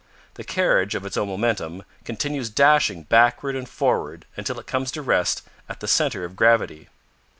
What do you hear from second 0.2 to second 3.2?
The carriage of its own momentum continues dashing